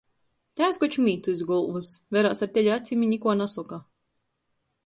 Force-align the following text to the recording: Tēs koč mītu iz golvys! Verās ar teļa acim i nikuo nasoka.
Tēs 0.59 0.79
koč 0.83 0.97
mītu 1.07 1.35
iz 1.39 1.43
golvys! 1.51 1.91
Verās 2.17 2.41
ar 2.47 2.51
teļa 2.57 2.75
acim 2.81 3.05
i 3.05 3.11
nikuo 3.15 3.37
nasoka. 3.43 3.83